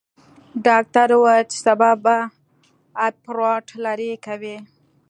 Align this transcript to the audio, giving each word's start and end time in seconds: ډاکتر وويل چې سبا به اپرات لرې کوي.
ډاکتر 0.67 1.07
وويل 1.13 1.45
چې 1.51 1.57
سبا 1.65 1.91
به 2.03 2.17
اپرات 3.07 3.67
لرې 3.85 4.11
کوي. 4.25 4.57